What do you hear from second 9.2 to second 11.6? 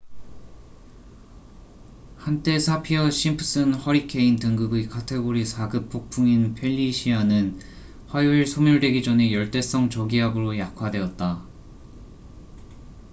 열대성 저기압으로 약화되었다